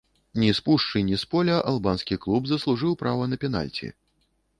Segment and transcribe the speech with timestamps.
[0.43, 3.91] Ні з пушчы ні з поля албанскі клуб заслужыў права на пенальці.